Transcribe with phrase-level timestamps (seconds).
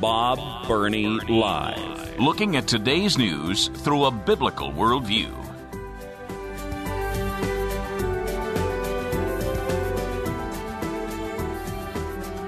[0.00, 2.18] Bob Burney Live.
[2.20, 5.34] Looking at today's news through a biblical worldview.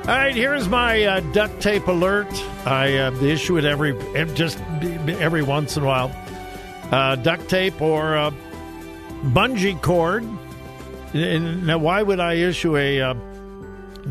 [0.01, 2.33] All right, here's my uh, duct tape alert.
[2.67, 3.93] I uh, issue it every
[4.35, 4.59] just
[5.09, 6.13] every once in a while.
[6.91, 8.31] Uh, duct tape or uh,
[9.23, 10.25] bungee cord.
[11.15, 13.15] Now, why would I issue a uh,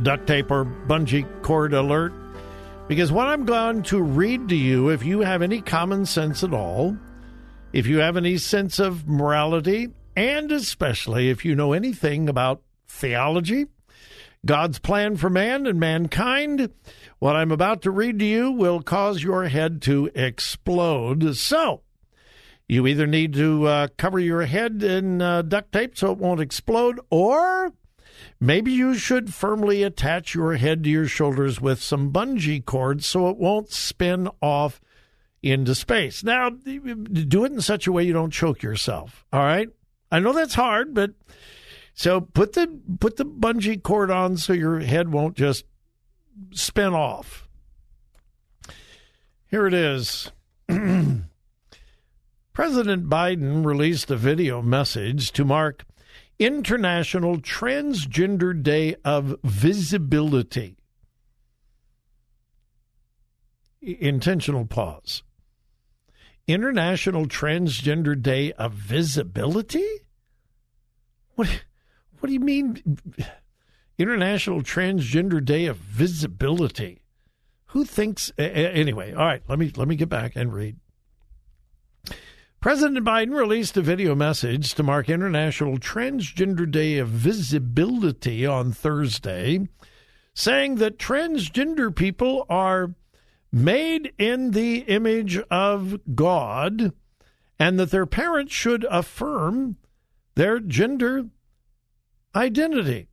[0.04, 2.14] duct tape or bungee cord alert?
[2.90, 6.56] Because what I'm going to read to you, if you have any common sense at
[6.56, 6.98] all,
[7.72, 13.68] if you have any sense of morality, and especially if you know anything about theology,
[14.44, 16.72] God's plan for man and mankind,
[17.20, 21.36] what I'm about to read to you will cause your head to explode.
[21.36, 21.84] So,
[22.68, 26.42] you either need to uh, cover your head in uh, duct tape so it won't
[26.42, 27.72] explode, or
[28.40, 33.30] maybe you should firmly attach your head to your shoulders with some bungee cord so
[33.30, 34.82] it won't spin off
[35.42, 36.24] into space.
[36.24, 39.26] Now, do it in such a way you don't choke yourself.
[39.32, 39.70] All right?
[40.12, 41.12] I know that's hard, but
[41.94, 45.66] so put the put the bungee cord on so your head won't just
[46.52, 47.48] spin off.
[49.48, 50.32] Here it is.
[52.54, 55.86] President Biden released a video message to mark
[56.40, 60.78] International Transgender Day of Visibility.
[63.82, 65.24] Intentional pause.
[66.48, 69.86] International Transgender Day of Visibility?
[71.36, 71.66] What?
[72.20, 72.98] What do you mean?
[73.98, 77.02] International Transgender Day of Visibility.
[77.68, 78.32] Who thinks?
[78.38, 79.44] Anyway, all right.
[79.48, 80.78] Let me let me get back and read.
[82.62, 89.66] President Biden released a video message to mark International Transgender Day of Visibility on Thursday,
[90.34, 92.96] saying that transgender people are
[93.50, 96.92] made in the image of God
[97.58, 99.78] and that their parents should affirm
[100.36, 101.28] their gender
[102.36, 103.08] identity.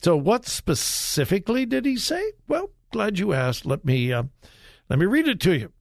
[0.00, 2.34] So, what specifically did he say?
[2.46, 3.66] Well, glad you asked.
[3.66, 4.24] Let me uh,
[4.88, 5.72] let me read it to you.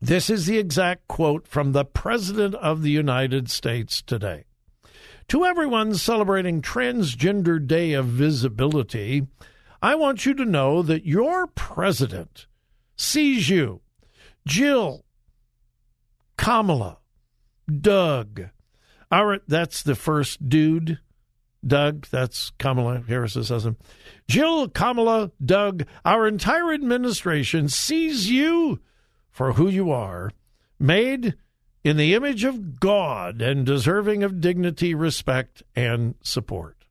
[0.00, 4.44] This is the exact quote from the President of the United States today.
[5.28, 9.26] To everyone celebrating Transgender Day of Visibility,
[9.82, 12.46] I want you to know that your president
[12.96, 13.82] sees you,
[14.46, 15.04] Jill,
[16.36, 16.98] Kamala,
[17.70, 18.48] Doug.
[19.12, 20.98] All right, that's the first dude
[21.66, 23.76] Doug, that's Kamala Harris's husband.
[24.28, 28.80] Jill, Kamala, Doug, our entire administration sees you
[29.30, 30.30] for who you are,
[30.78, 31.34] made
[31.82, 36.84] in the image of God and deserving of dignity, respect, and support.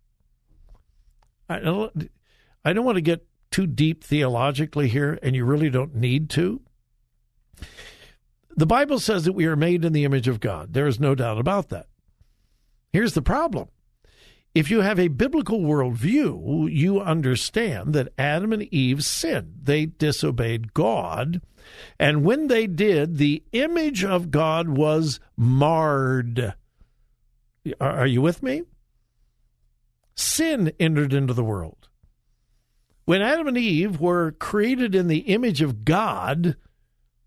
[1.47, 2.11] I don't,
[2.63, 6.61] I don't want to get too deep theologically here, and you really don't need to.
[8.55, 10.73] The Bible says that we are made in the image of God.
[10.73, 11.87] There is no doubt about that.
[12.91, 13.69] Here's the problem
[14.55, 19.53] if you have a biblical worldview, you understand that Adam and Eve sinned.
[19.63, 21.41] They disobeyed God.
[21.99, 26.55] And when they did, the image of God was marred.
[27.79, 28.63] Are you with me?
[30.15, 31.87] Sin entered into the world.
[33.05, 36.55] When Adam and Eve were created in the image of God,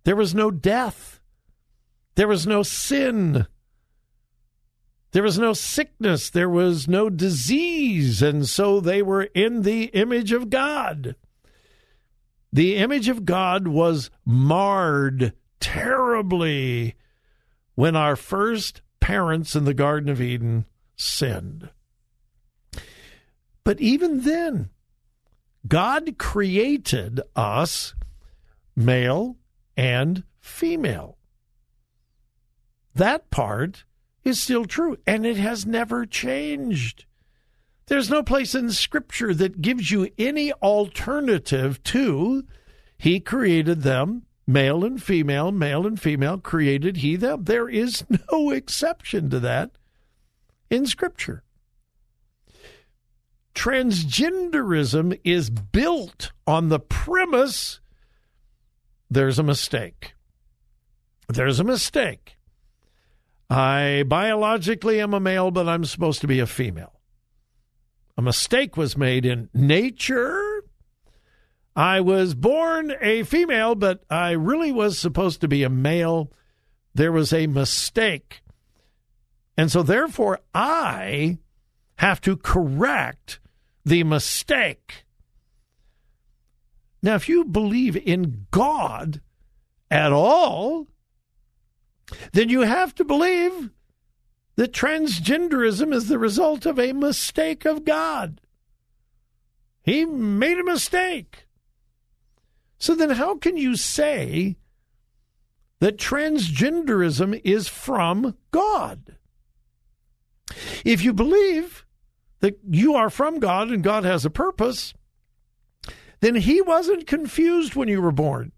[0.05, 1.21] there was no death,
[2.15, 3.47] there was no sin.
[5.12, 10.32] There was no sickness, there was no disease, and so they were in the image
[10.32, 11.17] of God.
[12.50, 16.94] The image of God was marred terribly
[17.75, 20.64] when our first parents in the Garden of Eden
[20.97, 21.69] sinned.
[23.65, 24.70] But even then,
[25.69, 27.94] God created us
[28.75, 29.37] male
[29.76, 31.19] and female.
[32.94, 33.85] That part
[34.24, 37.04] is still true, and it has never changed.
[37.86, 42.44] There's no place in Scripture that gives you any alternative to
[42.96, 47.44] He created them, male and female, male and female created He them.
[47.44, 49.72] There is no exception to that
[50.70, 51.42] in Scripture.
[53.54, 57.80] transgenderism is built on the premise
[59.12, 60.14] there's a mistake.
[61.28, 62.36] There's a mistake.
[63.52, 67.00] I biologically am a male, but I'm supposed to be a female.
[68.16, 70.64] A mistake was made in nature.
[71.76, 76.32] I was born a female, but I really was supposed to be a male.
[76.94, 78.40] There was a mistake.
[79.58, 81.37] And so, therefore, I
[81.96, 83.38] have to correct
[83.84, 85.05] the mistake.
[87.02, 89.20] Now, if you believe in God
[89.90, 90.87] at all,
[92.32, 93.70] then you have to believe
[94.56, 98.41] that transgenderism is the result of a mistake of God.
[99.82, 101.47] He made a mistake.
[102.79, 104.56] So then, how can you say
[105.81, 109.17] that transgenderism is from God?
[110.85, 111.85] If you believe
[112.41, 114.94] that you are from God and God has a purpose,
[116.20, 118.53] then He wasn't confused when you were born.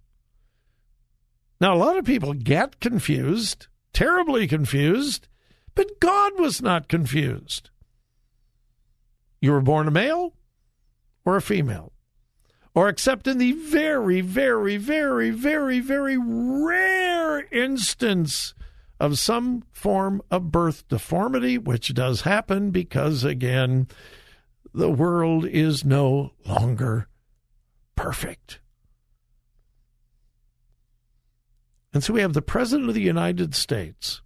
[1.64, 5.28] Now, a lot of people get confused, terribly confused,
[5.74, 7.70] but God was not confused.
[9.40, 10.34] You were born a male
[11.24, 11.94] or a female,
[12.74, 18.52] or except in the very, very, very, very, very rare instance
[19.00, 23.88] of some form of birth deformity, which does happen because, again,
[24.74, 27.08] the world is no longer
[27.96, 28.60] perfect.
[31.94, 34.20] And so we have the President of the United States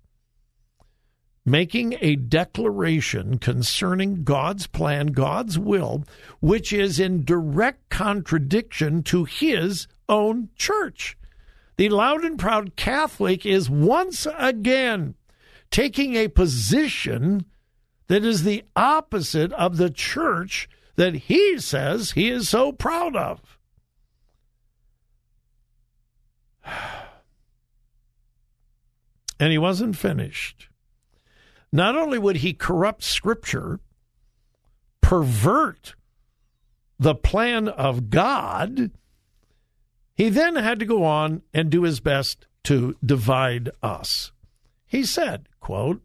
[1.44, 6.04] making a declaration concerning God's plan, God's will,
[6.40, 11.16] which is in direct contradiction to his own church.
[11.76, 15.14] The loud and proud Catholic is once again
[15.70, 17.46] taking a position
[18.08, 23.58] that is the opposite of the church that he says he is so proud of.
[29.40, 30.68] And he wasn't finished.
[31.72, 33.80] Not only would he corrupt Scripture,
[35.00, 35.94] pervert
[36.98, 38.90] the plan of God,
[40.14, 44.32] he then had to go on and do his best to divide us.
[44.86, 46.02] He said, quote,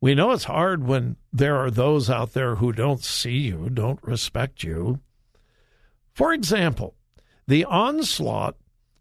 [0.00, 4.02] we know it's hard when there are those out there who don't see you, don't
[4.02, 5.00] respect you.
[6.12, 6.94] For example,
[7.46, 8.56] the onslaught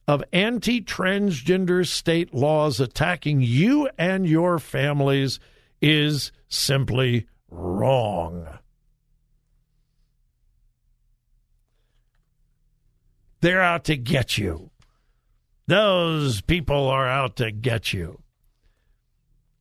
[0.08, 5.40] of anti transgender state laws attacking you and your families
[5.82, 8.48] is simply wrong.
[13.42, 14.70] They're out to get you.
[15.68, 18.22] Those people are out to get you.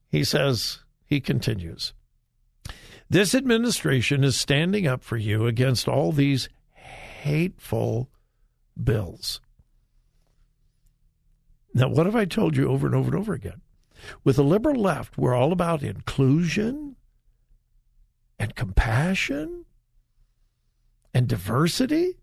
[0.09, 1.93] He says, he continues,
[3.09, 8.09] this administration is standing up for you against all these hateful
[8.81, 9.41] bills.
[11.73, 13.61] Now, what have I told you over and over and over again?
[14.23, 16.95] With the liberal left, we're all about inclusion
[18.37, 19.65] and compassion
[21.13, 22.17] and diversity,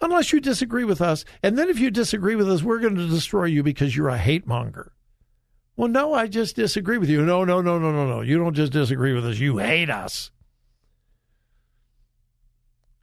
[0.00, 1.24] unless you disagree with us.
[1.42, 4.18] And then if you disagree with us, we're going to destroy you because you're a
[4.18, 4.92] hate monger.
[5.76, 7.24] Well, no, I just disagree with you.
[7.24, 8.20] No, no, no, no, no, no.
[8.22, 10.30] You don't just disagree with us, you hate us.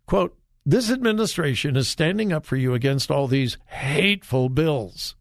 [0.08, 5.16] Quote, this administration is standing up for you against all these hateful bills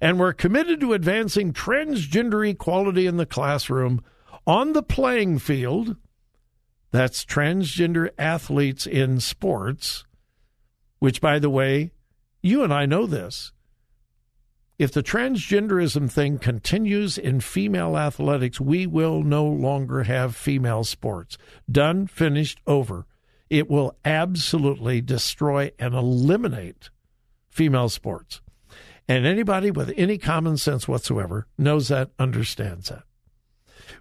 [0.00, 4.02] and we're committed to advancing transgender equality in the classroom
[4.46, 5.96] on the playing field.
[6.90, 10.04] That's transgender athletes in sports,
[10.98, 11.92] which, by the way,
[12.42, 13.52] you and I know this.
[14.78, 21.38] If the transgenderism thing continues in female athletics, we will no longer have female sports.
[21.70, 23.06] Done, finished, over.
[23.48, 26.90] It will absolutely destroy and eliminate
[27.48, 28.41] female sports.
[29.08, 33.02] And anybody with any common sense whatsoever knows that, understands that.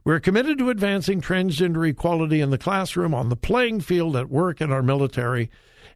[0.04, 4.62] We're committed to advancing transgender equality in the classroom, on the playing field, at work,
[4.62, 5.50] in our military,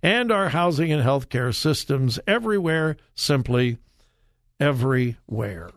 [0.03, 3.77] and our housing and healthcare systems everywhere, simply
[4.59, 5.71] everywhere.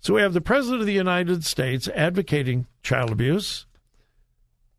[0.00, 3.66] So we have the President of the United States advocating child abuse,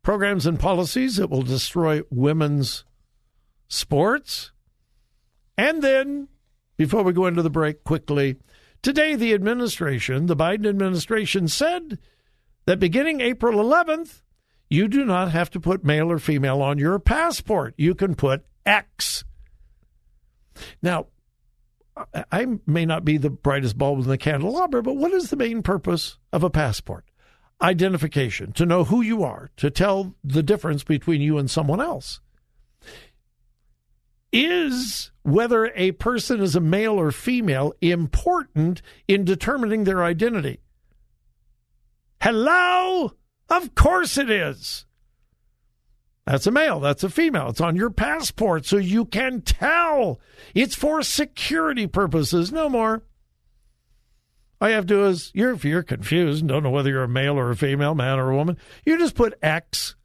[0.02, 2.84] programs and policies that will destroy women's
[3.68, 4.50] sports,
[5.56, 6.28] and then
[6.84, 8.36] before we go into the break, quickly,
[8.82, 11.98] today the administration, the Biden administration, said
[12.66, 14.22] that beginning April 11th,
[14.68, 17.74] you do not have to put male or female on your passport.
[17.76, 19.24] You can put X.
[20.82, 21.06] Now,
[22.32, 25.62] I may not be the brightest bulb in the candelabra, but what is the main
[25.62, 27.04] purpose of a passport?
[27.62, 32.20] identification, to know who you are, to tell the difference between you and someone else.
[34.32, 40.60] Is whether a person is a male or female important in determining their identity?
[42.20, 43.12] Hello?
[43.50, 44.86] Of course it is.
[46.24, 46.80] That's a male.
[46.80, 47.48] That's a female.
[47.48, 50.20] It's on your passport so you can tell.
[50.54, 53.02] It's for security purposes, no more.
[54.60, 57.02] All you have to do is, you're, if you're confused and don't know whether you're
[57.02, 59.96] a male or a female, man or a woman, you just put X.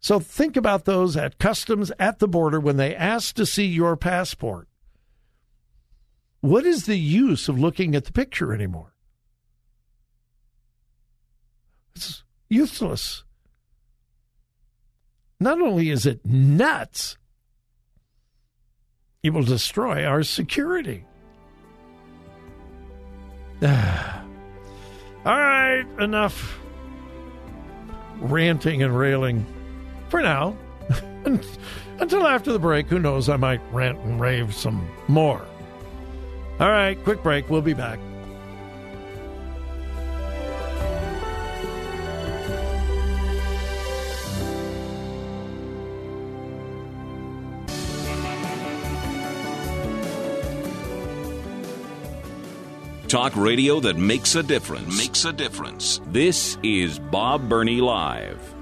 [0.00, 3.96] So think about those at customs at the border when they ask to see your
[3.96, 4.68] passport.
[6.40, 8.94] What is the use of looking at the picture anymore?
[11.96, 13.24] It's useless.
[15.40, 17.16] Not only is it nuts,
[19.22, 21.04] it will destroy our security.
[23.62, 23.68] All
[25.24, 26.60] right, enough
[28.20, 29.44] ranting and railing
[30.08, 30.56] for now.
[31.98, 35.44] Until after the break, who knows, I might rant and rave some more.
[36.60, 37.48] All right, quick break.
[37.50, 37.98] We'll be back.
[53.08, 54.98] Talk radio that makes a difference.
[54.98, 56.02] Makes a difference.
[56.08, 58.57] This is Bob Burney Live.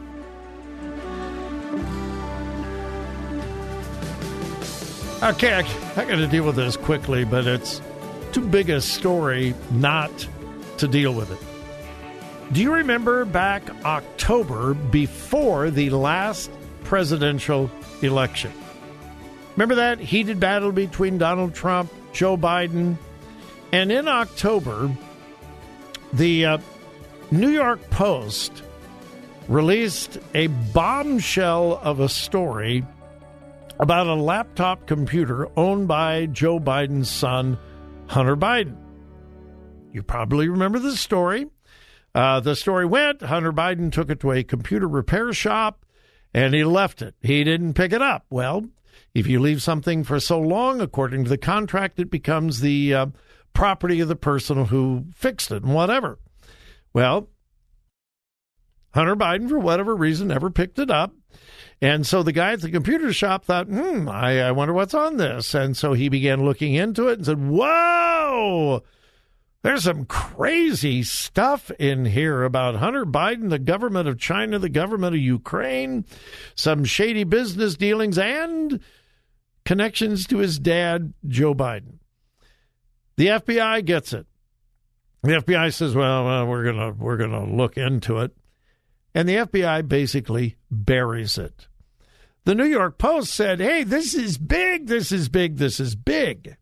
[5.23, 5.61] Okay, I,
[6.00, 7.80] I got to deal with this quickly, but it's
[8.32, 10.11] too big a story not
[10.76, 12.52] to deal with it.
[12.52, 16.50] Do you remember back October before the last
[16.85, 17.70] presidential
[18.02, 18.52] election?
[19.56, 22.99] Remember that heated battle between Donald Trump, Joe Biden,
[23.73, 24.94] and in October,
[26.12, 26.58] the uh,
[27.30, 28.62] New York Post
[29.49, 32.85] released a bombshell of a story
[33.78, 37.59] about a laptop computer owned by Joe Biden's son,
[38.06, 38.76] Hunter Biden.
[39.92, 41.47] You probably remember the story.
[42.14, 45.85] Uh, the story went Hunter Biden took it to a computer repair shop
[46.33, 47.14] and he left it.
[47.21, 48.25] He didn't pick it up.
[48.30, 48.68] Well,
[49.14, 53.06] if you leave something for so long, according to the contract, it becomes the uh,
[53.54, 56.18] property of the person who fixed it and whatever.
[56.92, 57.28] Well,
[58.92, 61.14] Hunter Biden, for whatever reason, never picked it up.
[61.80, 65.18] And so the guy at the computer shop thought, hmm, I, I wonder what's on
[65.18, 65.54] this.
[65.54, 68.83] And so he began looking into it and said, whoa,
[69.62, 75.14] there's some crazy stuff in here about Hunter Biden, the government of China, the government
[75.14, 76.04] of Ukraine,
[76.54, 78.80] some shady business dealings, and
[79.64, 81.99] connections to his dad, Joe Biden.
[83.16, 84.26] The FBI gets it.
[85.23, 88.37] The FBI says, "Well, well we're gonna we're gonna look into it,"
[89.16, 91.68] and the FBI basically buries it.
[92.44, 94.88] The New York Post said, "Hey, this is big.
[94.88, 95.56] This is big.
[95.56, 96.58] This is big."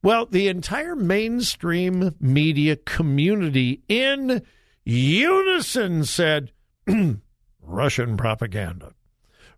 [0.00, 4.42] Well, the entire mainstream media community in
[4.84, 6.52] unison said
[7.60, 8.92] Russian propaganda,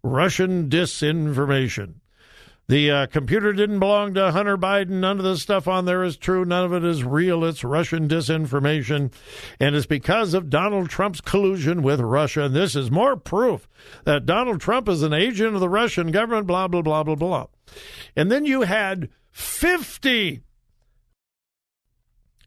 [0.02, 1.96] Russian disinformation.
[2.72, 4.92] The uh, computer didn't belong to Hunter Biden.
[4.92, 6.42] None of the stuff on there is true.
[6.46, 7.44] None of it is real.
[7.44, 9.12] It's Russian disinformation.
[9.60, 12.44] And it's because of Donald Trump's collusion with Russia.
[12.44, 13.68] And this is more proof
[14.04, 17.46] that Donald Trump is an agent of the Russian government, blah, blah, blah, blah, blah.
[18.16, 20.40] And then you had 50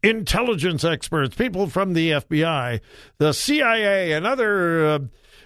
[0.02, 2.80] intelligence experts, people from the FBI,
[3.18, 4.98] the CIA, and other uh,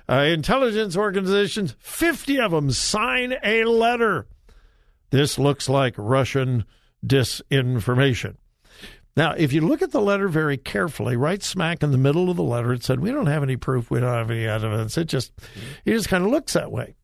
[0.09, 4.27] uh, intelligence organizations, 50 of them sign a letter
[5.11, 6.65] this looks like Russian
[7.05, 8.37] disinformation.
[9.17, 12.37] Now, if you look at the letter very carefully, right smack in the middle of
[12.37, 14.97] the letter, it said, We don't have any proof, we don't have any evidence.
[14.97, 15.33] It just,
[15.85, 16.95] it just kind of looks that way.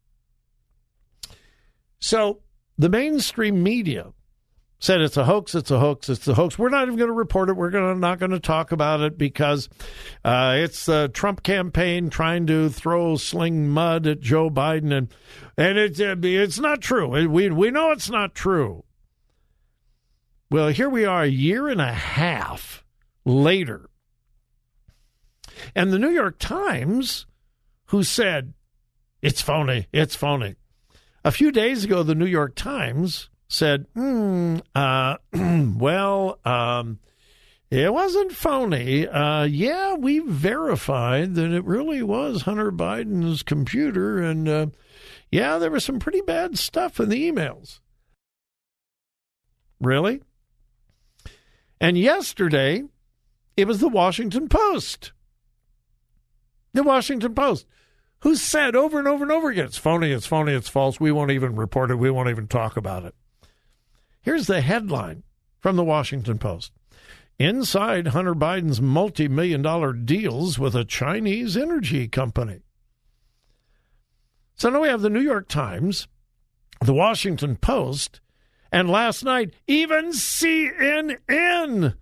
[1.99, 2.41] So
[2.79, 4.13] the mainstream media
[4.79, 6.59] said it's a hoax, it's a hoax, it's a hoax.
[6.59, 7.57] We're not even going to report it.
[7.57, 9.69] We're going not going to talk about it because
[10.25, 15.09] uh, it's the Trump campaign trying to throw sling mud at Joe Biden, and
[15.57, 17.27] and it's uh, it's not true.
[17.29, 18.85] We we know it's not true.
[20.51, 22.85] Well, here we are, a year and a half
[23.25, 23.89] later,
[25.75, 27.27] and the New York Times,
[27.87, 28.53] who said
[29.23, 30.57] it's phony, it's phony.
[31.25, 36.99] A few days ago, the New York Times said, hmm, uh, well, um,
[37.71, 39.07] it wasn't phony.
[39.07, 44.19] Uh, yeah, we verified that it really was Hunter Biden's computer.
[44.19, 44.67] And uh,
[45.31, 47.81] yeah, there was some pretty bad stuff in the emails.
[49.81, 50.23] Really?
[51.81, 52.85] And yesterday,
[53.57, 55.13] It was the Washington Post.
[56.73, 57.67] The Washington Post,
[58.21, 61.01] who said over and over and over again, it's phony, it's phony, it's false.
[61.01, 61.97] We won't even report it.
[61.97, 63.15] We won't even talk about it.
[64.27, 65.23] Here's the headline
[65.61, 66.73] from the Washington Post
[67.39, 72.63] Inside Hunter Biden's multi million dollar deals with a Chinese energy company.
[74.57, 76.09] So now we have the New York Times,
[76.81, 78.21] the Washington Post,
[78.73, 81.95] and last night, even CNN.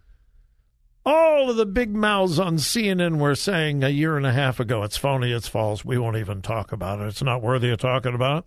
[1.05, 4.83] All of the big mouths on CNN were saying a year and a half ago,
[4.83, 8.15] it's phony, it's false, we won't even talk about it, it's not worthy of talking
[8.15, 8.47] about.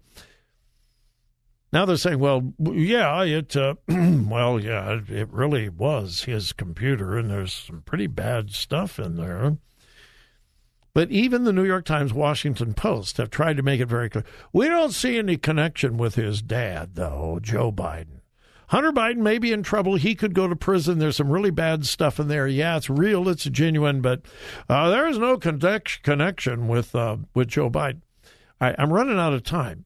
[1.77, 7.29] Now they're saying, well, yeah, it, uh, well, yeah, it really was his computer, and
[7.29, 9.57] there's some pretty bad stuff in there.
[10.95, 14.25] But even the New York Times, Washington Post have tried to make it very clear.
[14.51, 18.21] We don't see any connection with his dad, though, Joe Biden.
[18.69, 19.97] Hunter Biden may be in trouble.
[19.97, 20.97] He could go to prison.
[20.97, 22.47] There's some really bad stuff in there.
[22.47, 24.23] Yeah, it's real, it's genuine, but
[24.67, 28.01] uh, there is no connection with uh, with Joe Biden.
[28.59, 29.85] I'm running out of time.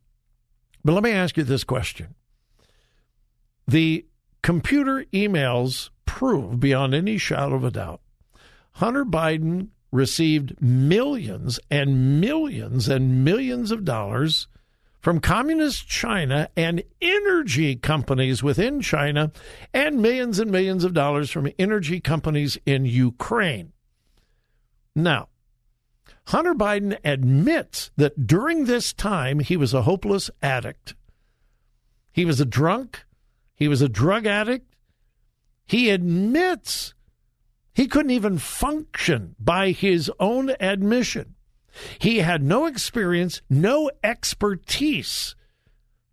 [0.83, 2.15] But let me ask you this question.
[3.67, 4.05] The
[4.41, 8.01] computer emails prove beyond any shadow of a doubt
[8.73, 14.47] Hunter Biden received millions and millions and millions of dollars
[15.01, 19.31] from communist China and energy companies within China,
[19.73, 23.73] and millions and millions of dollars from energy companies in Ukraine.
[24.95, 25.29] Now,
[26.27, 30.95] Hunter Biden admits that during this time he was a hopeless addict.
[32.11, 33.03] He was a drunk.
[33.55, 34.75] He was a drug addict.
[35.65, 36.93] He admits
[37.73, 41.35] he couldn't even function by his own admission.
[41.99, 45.35] He had no experience, no expertise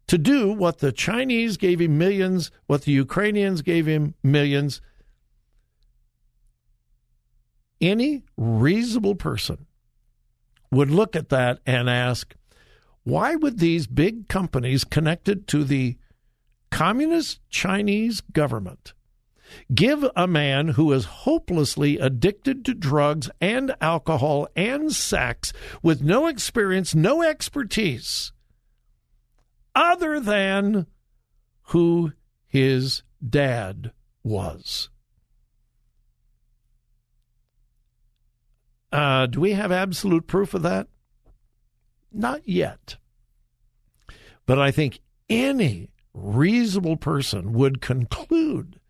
[0.07, 4.81] to do what the Chinese gave him millions, what the Ukrainians gave him millions.
[7.81, 9.67] Any reasonable person
[10.70, 12.34] would look at that and ask,
[13.04, 15.96] why would these big companies connected to the
[16.70, 18.92] communist Chinese government
[19.74, 25.52] give a man who is hopelessly addicted to drugs and alcohol and sex
[25.83, 28.33] with no experience, no expertise,
[29.74, 30.87] other than
[31.62, 32.12] who
[32.46, 34.90] his dad was?
[38.90, 40.88] Uh, do we have absolute proof of that?
[42.12, 42.96] Not yet.
[44.46, 48.81] But I think any reasonable person would conclude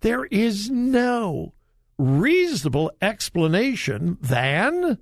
[0.00, 1.54] there is no
[1.96, 4.98] reasonable explanation than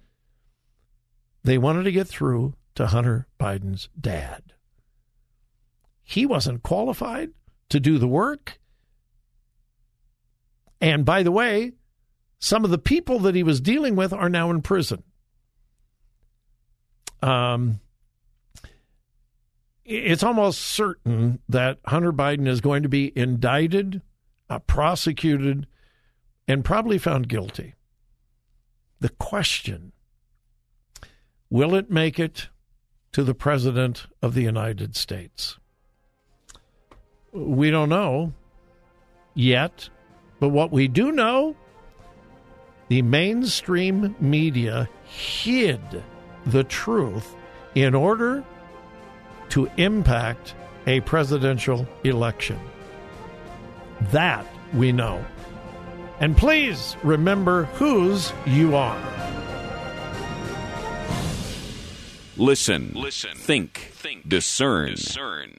[1.42, 4.52] they wanted to get through to Hunter Biden's dad.
[6.02, 7.30] He wasn't qualified
[7.70, 8.58] to do the work.
[10.80, 11.72] And by the way,
[12.40, 15.04] some of the people that he was dealing with are now in prison.
[17.22, 17.80] Um,
[19.84, 24.00] it's almost certain that Hunter Biden is going to be indicted,
[24.48, 25.66] uh, prosecuted,
[26.48, 27.74] and probably found guilty.
[29.00, 29.92] The question
[31.50, 32.48] will it make it
[33.12, 35.58] to the President of the United States?
[37.32, 38.32] We don't know
[39.34, 39.90] yet,
[40.38, 41.56] but what we do know
[42.90, 45.80] the mainstream media hid
[46.46, 47.36] the truth
[47.76, 48.42] in order
[49.48, 50.56] to impact
[50.88, 52.58] a presidential election.
[54.10, 55.24] That we know.
[56.18, 58.98] And please remember whose you are.
[62.36, 64.90] Listen, listen, think, think, discern.
[64.90, 65.58] discern.